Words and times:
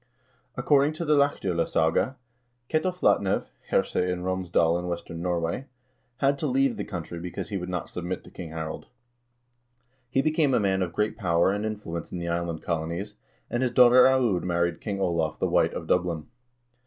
Ac 0.57 0.65
cording 0.65 0.93
to 0.93 1.05
the 1.05 1.15
"Laxd0lasaga," 1.15 2.15
Ketil 2.71 2.91
Flatnev, 2.91 3.51
herse 3.69 3.95
in 3.97 4.23
Romsdal 4.23 4.79
in 4.79 4.87
western 4.87 5.21
Norway, 5.21 5.65
had 6.17 6.39
to 6.39 6.47
leave 6.47 6.75
the 6.75 6.83
country 6.83 7.19
because 7.19 7.49
he 7.49 7.57
would 7.59 7.69
not 7.69 7.87
sub 7.87 8.05
mit 8.05 8.23
to 8.23 8.31
King 8.31 8.49
Harald. 8.49 8.87
He 10.09 10.23
became 10.23 10.55
a 10.55 10.59
man 10.59 10.81
of 10.81 10.91
great 10.93 11.17
power 11.17 11.51
and 11.51 11.63
influence 11.67 12.11
in 12.11 12.17
the 12.17 12.29
island 12.29 12.63
colonies, 12.63 13.13
and 13.47 13.61
his 13.61 13.73
daughter 13.73 14.07
Aud 14.07 14.43
married 14.43 14.81
King 14.81 14.99
Olav 14.99 15.37
the 15.37 15.45
White 15.45 15.75
of 15.75 15.85
Dublin. 15.85 16.25